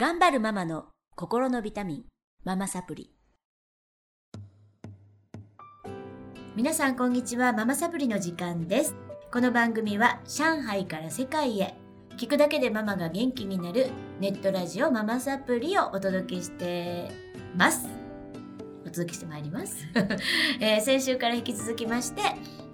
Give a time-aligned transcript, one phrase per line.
[0.00, 2.04] 頑張るママの心のビタミン、
[2.44, 3.10] ママサプリ。
[6.54, 8.94] 皆さんこんにちは、ママサプリの時間です。
[9.32, 11.74] この番組は上海から世界へ、
[12.16, 13.88] 聞くだけでママが元気になる
[14.20, 17.10] ネットラジオママサプリをお届けして
[17.56, 17.88] ます。
[18.86, 19.84] お届けしてまいります。
[20.62, 22.22] えー先週から引き続きまして、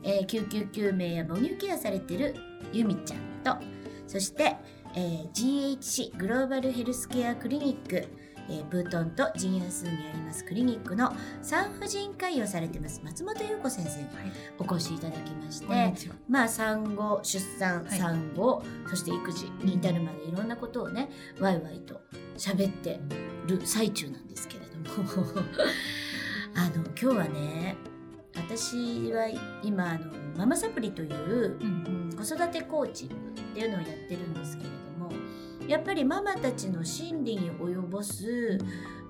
[0.02, 2.34] えー救急救命や母乳ケアされてる
[2.70, 3.64] ゆみちゃんと、
[4.06, 4.58] そして、
[4.94, 8.06] えー GHC グローバルヘルスケアクリニック、
[8.48, 11.12] えーブートンと陣安にありますクリニックの
[11.42, 14.08] 産婦人科医をされてます松本優子先生に
[14.58, 15.92] お越しいただきまして、は。
[16.28, 17.98] まあ産後出産、はい。
[17.98, 22.00] 産後そして育児に至るまでいろんなことをねワイワイと
[22.36, 23.00] 喋って
[23.46, 24.84] る最中なんですけれども。
[26.56, 27.76] あの今日はね
[28.36, 29.28] 私は
[29.62, 32.16] 今あのママサプリという、うんうん。
[32.16, 33.18] 子育てコーチングっ
[33.54, 35.12] ていうのをやってるんですけれども
[35.68, 38.58] やっぱりママたちの心理に及ぼす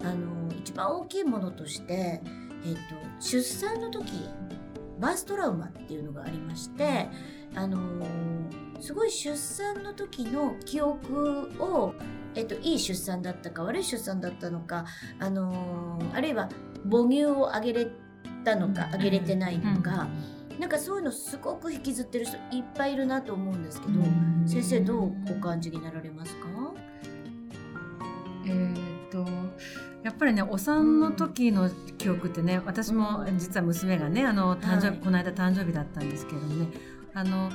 [0.00, 2.80] あの一番大きいものとして、えっと
[3.20, 4.10] 出産の時
[4.98, 7.08] バーストラウマっていうのがありまして、
[7.54, 7.78] あの
[8.80, 11.94] すごい出産の時の記憶を、
[12.34, 14.86] えっと、いい出産だったか悪い出産だったのか、
[15.18, 16.48] あのあるいは
[16.90, 17.88] 母乳をあげれ
[18.44, 20.08] たのかあげれてないのか、
[20.58, 24.00] なんかそういうのすごく引きずってる人いっぱいいるなと思うんですけど、
[24.46, 26.46] 先生どうお感じになられますか？
[28.46, 29.26] えーっと
[30.02, 34.98] やっぱりねお産の時の記憶ってね私も実は娘がねあの誕生日、はい。
[34.98, 36.68] この間誕生日だったんですけれどもね
[37.14, 37.50] あの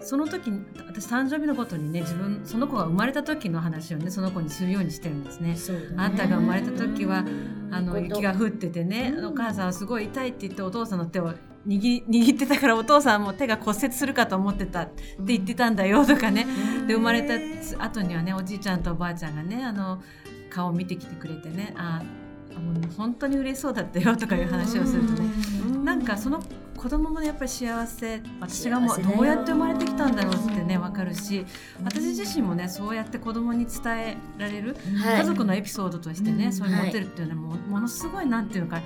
[0.00, 5.54] その時に私誕生日のことにね自分その子が生まれた時の話をねその子にするようにしてるんですね。
[5.54, 5.58] ね。
[5.96, 7.24] あんたが生まれた時は
[7.70, 9.26] あの雪が降っててね、うん。
[9.28, 11.32] お母さんはすごい痛いって言ってお父さんの手を
[11.66, 16.46] 握り握ってたからお父さんも手が骨折するかと思ってたって言ってたんだよとかね、
[16.86, 17.34] で生まれた
[17.84, 20.02] 後にはねおじいちゃんとおばあちゃんがねあの
[20.50, 22.02] 顔を見てきてくれてねあ
[22.58, 25.28] もう本当に嬉しそうだったよとかいう話をするとね。
[25.84, 26.42] なんかその
[26.76, 31.44] 子供もやっぱり幸せ私がもうどうやって生まれてきたんだろうってね分かるし
[31.84, 35.20] 私自身もねそうやって子供に伝えられるはい。
[35.20, 36.52] 家族のエピソードとしてね、うん。
[36.52, 38.82] そういうの持ってるっていうのはも,、ものすごいなんていうのか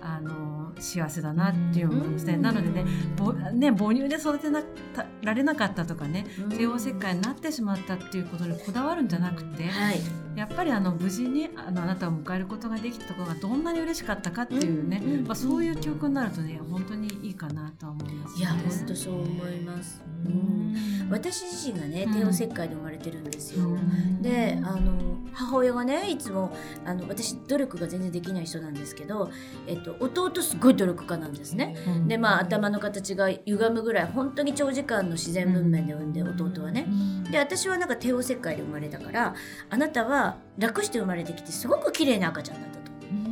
[0.00, 2.34] あの幸せだなっていう思いますね。
[2.34, 2.84] うんなのでね
[3.16, 4.62] ぼね母乳で育てな
[4.94, 6.48] たられなかったとかねうん。
[6.50, 10.00] 帝王切開になってしまったっていうことにこだわるんじゃなくて、はい。
[10.36, 18.40] やっぱりあの無事にあのあなたを迎えることができたことがどんなに嬉しかったかっていうね、まあ、そういう記憶になるとね本当にいいかなとは思います、ね。
[18.40, 20.72] いや本当そう思います、ううん。
[20.72, 22.14] ん私自身がねうん。
[22.14, 24.22] 帝王切開で生まれてるんですよ、うん。
[24.22, 29.30] であの母親がねいつもあの私努力が全然できない人なんですけど、
[29.66, 31.76] えっと、弟すごい努力家なんですね。
[31.86, 32.08] うん。
[32.08, 36.86] でまあ頭の形が歪むぐらい本当に長時間の自然分娩で産んで弟はね。
[37.30, 39.34] で私はなんか帝王切開で生まれたから
[39.70, 42.84] あなたは楽して生まれてきてすごく綺麗な赤ちゃんだったと。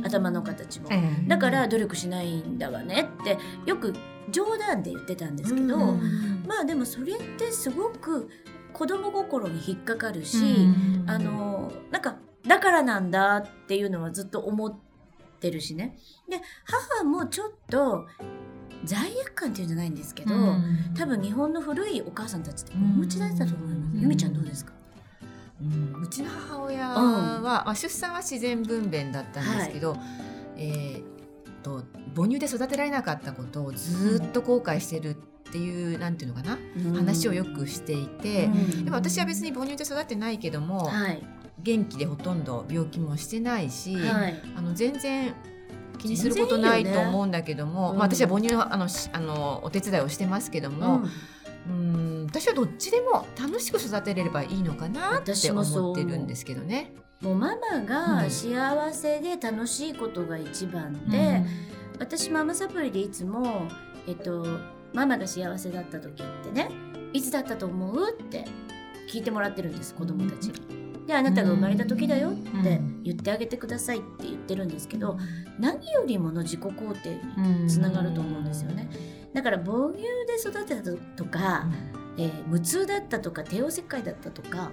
[0.05, 0.89] 頭の形も。
[0.91, 0.95] え
[1.25, 1.27] え。
[1.27, 3.93] だから努力しないんだわねってよく
[4.31, 8.29] 冗談で言ってたんですけど、うんまあでもそれってすごく
[8.73, 12.17] 子供心に引っかかるし、うんあのなんか
[12.47, 14.92] だからなんだっていうのはずっと思って
[15.51, 15.97] るしね。
[16.29, 18.07] で母もちょっと
[18.85, 20.93] 罪悪感っていうんじゃないんですけど、うん。
[20.97, 24.01] 多分日本の古いお母さんたちってお持ちだったと思います、うん。
[24.01, 24.73] ゆみちゃんどうですか、
[25.61, 26.01] うん。
[26.03, 29.95] うちの母親は、まあ、出産は自然分娩だったんですけど、
[30.57, 31.03] えーっ
[31.63, 31.83] と
[32.13, 35.13] 母乳で育てられなかったことをずっと後悔してるっ
[35.51, 36.57] ていう、なんていうのかな、
[36.93, 38.83] 話をよくしていて、うん。
[38.83, 41.23] でも私は別に母乳で育ってないけども、はい
[41.63, 44.41] 元気でほとんど病気もしてないし、はい。
[44.55, 45.33] あの全然
[45.97, 47.97] 気にすることないと思うんだけども、うん。
[47.97, 51.03] まあ、私は母乳のあのしあのお手伝いをしてますけども、
[51.67, 52.25] うん。
[52.27, 56.93] 私はどっちでも楽しく育てれればいいのかなって思ってるんですけどね。
[57.21, 58.29] もうママがうん。
[58.29, 61.45] 幸せで楽しいことが一番で、
[61.99, 63.67] 私ママサプリでいつも、
[64.05, 64.45] えっと、
[64.93, 66.69] ママが幸せだった時ってね
[67.13, 68.11] いつだったと思う？
[68.11, 68.43] って
[69.09, 70.82] 聞いてもらってるんです子供たちに。
[71.05, 72.33] であなたが生まれた時だよっ
[72.63, 75.17] て言ってあげてくださいって言ってるんですけど、
[75.59, 77.19] 何よりもの自己肯定
[77.63, 78.89] につながると思うんですよね。
[79.33, 81.65] だから母乳で育てたとか、
[82.17, 84.71] えー無痛だったとか帝王切開だったとか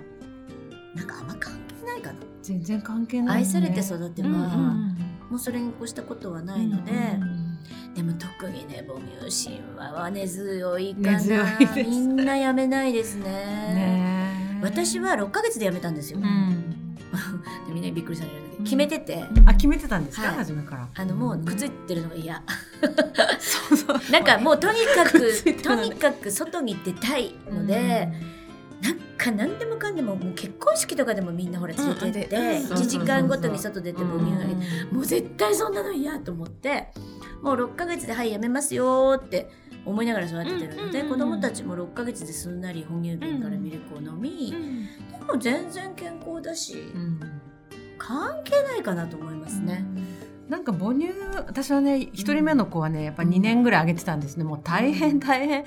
[0.95, 2.19] なんかあんま関係ないかな。
[2.43, 4.97] 全然関係ない、愛されて育てば、うんうん
[5.31, 6.93] もうそれに越したことはないので、
[7.95, 11.13] でも特にね母乳神話は根強いかな。
[11.13, 13.23] 根強いですみんなやめないですね。
[13.25, 14.20] ねえ
[14.63, 16.97] 私は6ヶ月で辞めたんですよ、うん。
[17.67, 18.47] でみんなにびっくりされるんだけ。
[18.47, 20.37] どうん決めてて、あ決めてたんですか、はい。
[20.37, 20.89] 初めから。
[20.95, 22.43] あのもうくっついてるのが嫌。
[23.41, 24.13] そうそう。
[24.13, 28.09] なんかもうとにかくとにかく外に出たいので、
[28.83, 34.55] なんか何でもかんでももう結婚式とかでもみんなほら連れてって、うんうん1時間ごとに外出て母乳あげて、
[34.93, 36.89] もう絶対そんなの嫌と思って
[37.43, 39.51] もう6ヶ月で「はいやめますよ」って
[39.85, 44.55] 思いながら育ててるので、うんうんうん子供たちも6ヶ月ですんなり哺乳瓶からミルクを飲み、
[45.11, 47.21] でも全然健康だし、うん
[47.99, 49.85] 関係ないかなと思いますね。
[50.49, 51.11] なんか母乳
[51.47, 54.43] 私はね一人目の子はねやっぱ2年ぐらいあげてたんですね。
[54.45, 55.65] もう大変大変。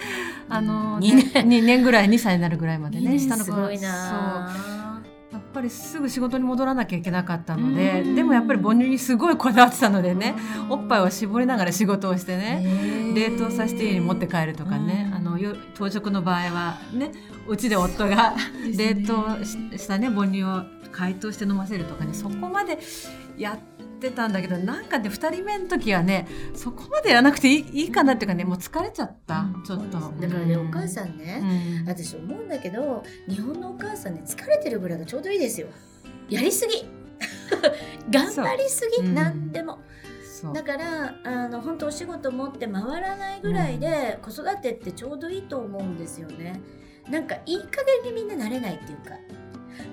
[0.50, 1.48] あの二年。
[1.48, 3.72] 2年ぐらい2歳になるぐらいまでね下の子は
[5.54, 8.16] ぱりすぐ仕事に戻らなきゃいけなかったのでうん。
[8.16, 10.36] でもやっぱり母乳にすごいこだわってたのでね
[10.70, 15.16] おっぱいを絞りながら仕事をしてね冷凍させて家に持って帰るとかね、うん。
[15.16, 17.12] あのよ当直の場合はね
[17.48, 18.36] うちで夫が
[18.76, 22.80] 冷凍ししたね母乳を解凍して飲ませるとかねそこまで
[23.38, 29.64] やってたんだけどなんかね2人目の時はねそこまでやらなくていいいいかなっていうかねもう疲れちゃった、うん。
[29.64, 29.98] ちょっと。
[29.98, 31.42] だからね、うお母さんね、
[31.82, 31.88] うん。
[31.88, 35.68] 私思うんだけど日本のお母さんね疲れてるぐらいがちょうどいいですよ。
[36.30, 36.86] やりすぎ。
[38.10, 39.80] 頑張りすぎ、何でも。
[40.54, 46.62] だからあの本当お仕事持って回らないぐらいで、子育てってちょうどいいと思うんですよね。
[47.10, 49.12] なんかいい加減にみんな慣れないっていうか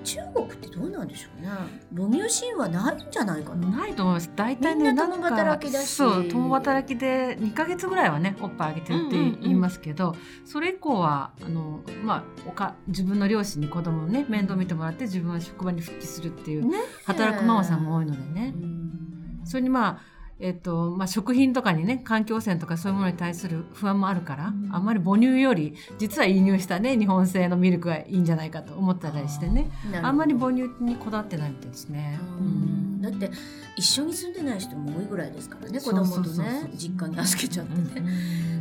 [0.03, 1.49] 中国ってどうなんでしょうね。
[1.95, 3.67] 母乳神話ないんじゃないかな。
[3.69, 4.31] ないと思います。
[4.35, 5.87] 大体みんなねなんか共働きだし。
[5.87, 16.77] そう共働きで2ヶ月ぐらいはねおっぱいあげてるって言いますけど、それ以降はあの、まあ、おか自分の両親に子供をね面倒見てもらって自分は職場に復帰するっていうね。
[17.05, 19.41] 働くママさんも多いのでね、うん。
[19.45, 24.69] それにまあえっとまあ、食品とかにね環境汚染とかそういうものに対する不安もあるから、うん。
[24.71, 29.69] あんまり母乳より実は輸入したね日本製のミルクがいいんじゃないかと思ったりしてね。
[30.01, 32.19] あんまり母乳にこだわってないみたいですね。
[32.39, 32.97] ううん。
[32.97, 33.31] んだって
[33.75, 38.09] 一緒に住んでない人も多いぐらいですからね子供とね実家に預けちゃってね、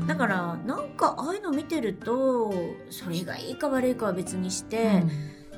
[0.02, 2.52] うんだからなんかああいうの見てると
[2.90, 5.04] それがいいか悪いかは別にして、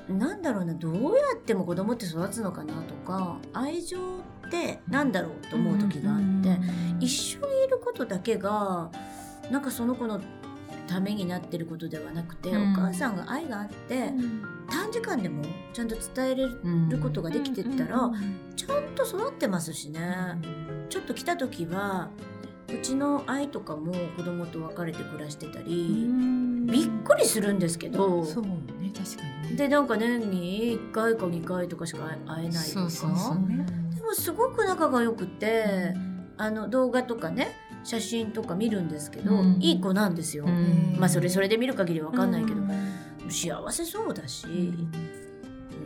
[0.09, 3.99] なんだろうなどうやっても子供って育つのかなとか愛情
[4.47, 6.59] ってなんだろうと思う時があって、
[7.01, 8.91] 一緒にいることだけが
[9.51, 10.21] なんかその子の
[10.87, 12.73] ためになってることではなくて、うん。
[12.73, 14.13] お母さんが愛があって、
[14.69, 18.11] 短時間でもちゃんと伝えれるうんことができてったら、
[18.57, 20.01] ちゃんと育ってますしね。
[20.89, 22.11] ちょっと来た時は
[22.69, 26.09] うちの愛とかも子供と別れて暮らしてたり、
[26.67, 28.25] びっくりするんですけど
[29.05, 29.57] 確かにね。
[29.57, 32.63] でなんか年に1回か2回とかしか会えないとか。
[32.63, 33.67] そうそうそうね。
[33.95, 35.95] でもすごく仲が良くて
[36.37, 37.55] あの動画とかね
[37.85, 39.59] 写真とか見るんですけど、うん。
[39.61, 40.45] いい子なんですよ。
[40.47, 40.97] うん。
[40.99, 43.31] まあそれそれで見る限りわかんないけど、うん。
[43.31, 44.47] 幸せそうだし、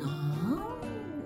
[0.00, 0.66] なん。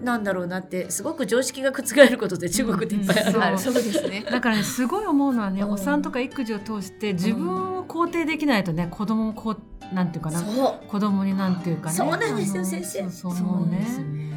[0.03, 3.37] なんだろうなってすごく常識が覆ることで中国っていっぱいある。
[3.37, 3.43] うん。
[3.43, 4.25] あそうですね。
[4.31, 5.71] だからねすごい思うのはね、うん。
[5.73, 9.61] お産とか育児を通して自分を肯定できないとね子供もこう
[9.93, 10.87] なんていうかなそう。
[10.87, 11.97] 子供になんていうかね。
[11.97, 13.11] そうなんですよ先生。
[13.11, 14.31] そうそうね。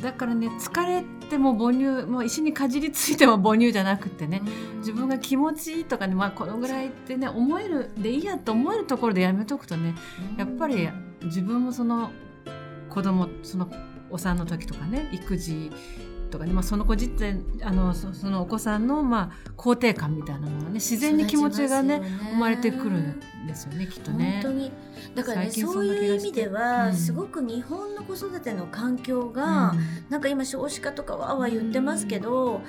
[0.00, 4.42] だからね疲れても母乳もう石にかじりついても母乳じゃなくてね
[4.78, 9.94] 自分が気持ちいいとかね、まあ、このぐらいってね思えるでいいやと思えるところでやめとくとね
[10.38, 10.88] やっぱり
[11.22, 12.10] 自分もその
[12.88, 13.70] 子供その
[14.10, 15.70] お産の時とかね育児
[16.30, 24.40] とかね、まあ、その子自体あのそそのお子さんの、まあ、肯定感みたいなものがね自然に気持ちがね育ちますよ生まれてくるんですよねきっとね。
[24.42, 24.72] 本当に。
[25.14, 26.94] だからねそういう意味では、うん。
[26.94, 29.74] すごく日本の子育ての環境が、
[30.08, 32.60] なんか今少子化とかわーわー言ってますけど、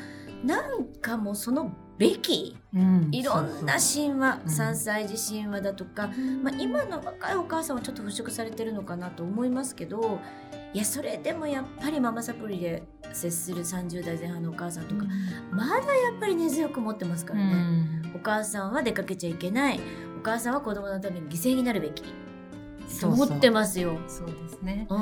[0.44, 3.10] なんかもうそのべきうん。
[3.12, 4.51] いろんな神話、うん。
[4.51, 6.10] 3歳児神話だとか、
[6.41, 10.20] まあ、今の若いお母さんはちょっと払拭されてるのかなと思いますけど
[10.74, 15.06] いやそれでもやっぱりママサプリで接する30代前半のお母さんとか、
[15.51, 15.82] まだや
[16.16, 18.12] っぱり根強く持ってますからね、うん。
[18.16, 19.80] お母さんは出かけちゃいけない。
[20.18, 22.04] お母さんは子供のために犠牲になるべき。
[22.88, 23.12] そうそう。
[23.13, 23.98] 思ってますよ。
[24.08, 24.88] そうですね。
[24.90, 25.01] うん、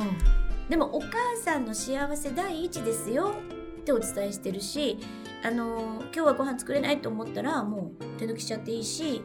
[0.69, 1.09] でもお母
[1.43, 3.35] さんの幸せ第一ですよ。
[3.79, 4.97] ってお伝えしてるし、
[5.43, 9.21] あのー今日はご飯作れないと思ったらもう手抜きしちゃっていいし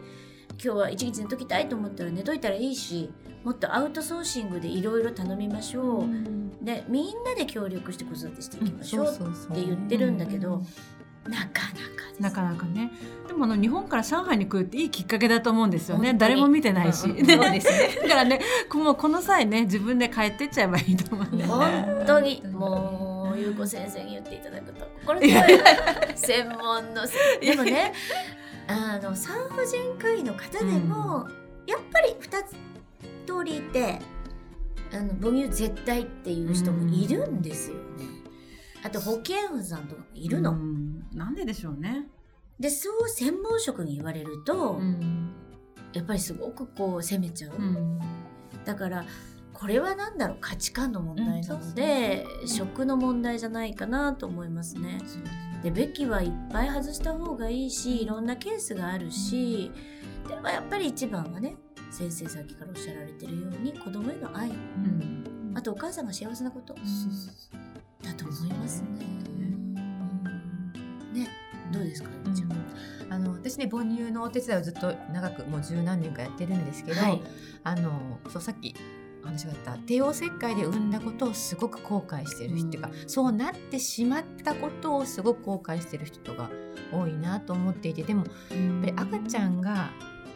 [0.63, 3.11] 今日は一日寝ときたいと思ったら寝といたらいいし
[3.45, 10.63] もっとアウトソーシングでいろいろ頼みましょう、でみんなで協力して子育てしていきましょうって言ってるんだけど、
[11.29, 12.91] なかなかなかなかね。
[13.27, 16.15] でもあの日本から上海に来るっていいきっかけだと思うんですよね。
[16.15, 17.05] 誰も見てないし。
[17.05, 17.89] うんうんねそうですね。
[18.03, 21.45] だからね、こもうこの際ね、自分で帰ってっちゃえばいいと思うね。
[21.45, 22.43] 本当に。
[22.51, 24.87] もうゆうこ先生に言っていただくと。
[25.01, 25.33] 心強い
[26.15, 27.93] 専門のせでもね
[28.69, 31.29] あの産婦人科医の方でも、
[31.67, 32.53] やっぱり2つ
[33.27, 33.99] 通りいて
[34.93, 37.83] あの母乳絶対っていう人もいるんですよね。
[38.83, 40.53] あと保健婦さんとかもいるの。
[40.53, 42.07] うんなんででしょうね。
[42.61, 45.33] でそう専門職に言われると、うん
[45.93, 47.53] やっぱりすごくこう責めちゃう。
[47.57, 47.99] うん
[48.65, 49.05] だから
[49.53, 54.99] これは何だろう価値観の問題なので、食の問題じゃないかなと思いますね。
[54.99, 55.05] で
[55.71, 59.71] ベキはいっぱい外した方がいいしいろんなケースがあるし、
[60.29, 61.57] でもやっぱり一番はね
[61.91, 64.53] 先生さっきからおっしゃられてるように子供への愛、
[65.55, 66.81] あとお母さんが幸せなこと、だ
[68.15, 68.89] と思いますね。
[71.13, 71.29] ね。
[71.73, 73.13] どうですか、うん？
[73.13, 77.23] あの私ね母乳のお手伝いをずっと長くもう十何年かやってるんですけど、はい。
[77.63, 78.79] あのそうさっきお
[79.25, 79.79] 話があった。
[79.79, 82.65] 帝王切開で産んだことをすごく後悔してる人。
[82.65, 86.51] っていうか、そうなってしまったことをすごく後悔してる人が
[86.93, 88.03] 多いなと思っていて。
[88.03, 89.91] でもやっぱり赤ちゃんが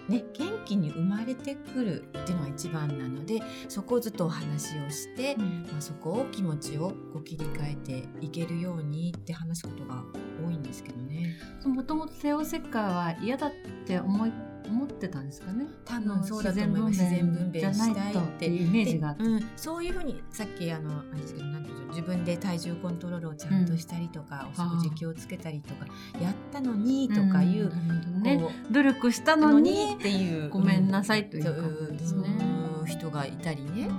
[0.08, 5.44] ね、元気に生まれてくるっていうのが一番なのでそこをずっとお話をして、ま
[5.76, 10.02] あ、そこを気持ちをこう切り替えていけるようにって話すことが
[10.42, 11.36] 多いんですけどね。
[11.66, 13.50] もともと帝王切開は嫌だっ
[13.86, 14.32] て思い
[14.66, 15.66] 思ってたんですかね。
[15.84, 19.22] 多分そうだと思います自然分娩したいってイメージがあって。
[19.22, 25.86] でうん、そういうふうにさっきあのあれですけどなんていう自分で体重コントロールをちゃんとしたりとか、お食事気をつけたりとか
[26.20, 32.28] やったのにとかいう、んなるほどねこ努力したうのにっていうごめんなさいというですね。
[32.40, 33.90] うん人がいたりね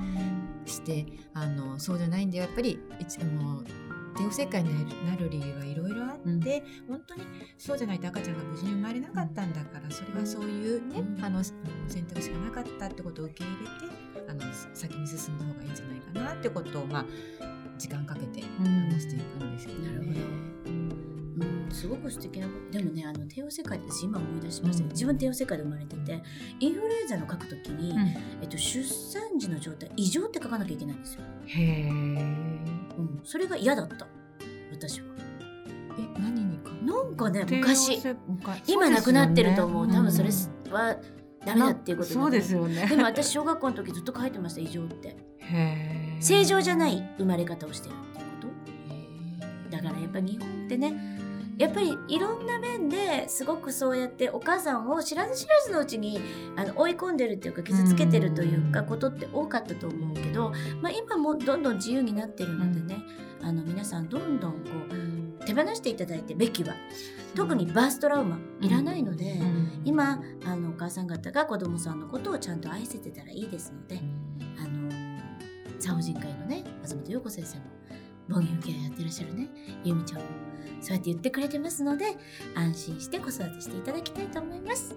[0.65, 3.63] してあのそうじゃないんでやっぱり一あの
[4.17, 6.43] 帝王切開になる理由はいろいろあって、うん。
[6.87, 7.23] 本当に
[7.57, 11.23] そうじゃないと赤ちゃんが無事に生まれなかったんだからそれはそういうね、うん。
[11.23, 11.55] あの選
[12.07, 14.41] 択肢がなかったってことを受け入れてあの
[14.73, 17.05] 先に進んだ方がいいんじゃないかなってことをまあ
[17.77, 19.87] 時間かけて話していくんですよね。
[19.87, 20.19] なるほど。
[21.39, 24.89] うん、すごく素敵なことでもねあの帝王切開って私今思い出しましたけど、うん。
[24.91, 26.21] 自分帝王切開で生まれてて
[26.59, 27.95] インフルエンザの書くときに、
[28.41, 32.48] えっと、出産時の状態異常って書かなきゃいけないんですよ、へえ。
[33.29, 34.07] うん、それが嫌だった。
[34.71, 35.07] 私は。
[35.99, 36.71] え何にか？
[36.81, 38.01] なんかね昔。
[38.65, 39.87] 今なくなってると思う。
[39.87, 39.93] ね。
[39.93, 40.29] 多分それ
[40.71, 40.95] は
[41.45, 42.87] ダメだっていうことそうですよよね。
[42.87, 45.15] でも私小学校の時ずっと書いてました異常って。
[46.19, 48.31] 正常じゃない生まれ方をしてるっていうこ
[49.69, 49.77] と。
[49.77, 51.18] だからやっぱり日本ってね
[51.59, 56.21] やっぱりいろんな面ですごくそうやってお母さんを知らず知らずのうちに
[56.55, 58.85] あの追い込んでるっていうか傷つけてるというかうん。
[58.85, 63.03] ことって多かったと思うけど、まあ、今もどんどん自由になってるのでね、
[63.41, 64.57] あの皆さんどんどんこ
[65.41, 66.75] う手放していただいてべきは
[67.35, 69.81] 特にバーストラウマいらないので、うん。
[69.83, 73.99] 今あのお母さん方が子供さんのことをちゃんと愛せてたらいいですので、
[74.57, 74.89] あの
[75.77, 77.78] 産婦人科医のね松本陽子先生も
[78.29, 79.47] 母乳ケアやってらっしゃるね。
[79.83, 80.25] ゆみちゃんも。
[80.81, 82.05] そうやって言ってくれてますので
[82.55, 84.95] 安心して子育てしていただきたいと思います。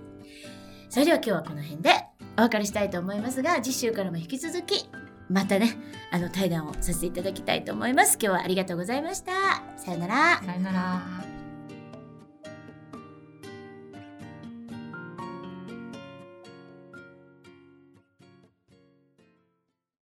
[0.89, 1.91] それでは今日はこの辺で
[2.37, 4.89] お別れしたいと思いますが次週からも引き続き
[5.29, 5.77] またね
[6.11, 8.19] あの対談をさせていただきたいと思います。
[8.21, 9.33] 今日はありがとうございました。
[9.77, 10.43] さよなら。
[10.45, 11.32] さよなら。